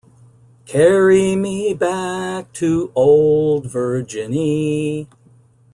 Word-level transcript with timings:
Carry 0.65 1.35
me 1.35 1.75
back 1.75 2.51
to 2.53 2.91
old 2.95 3.67
Virginny. 3.69 5.07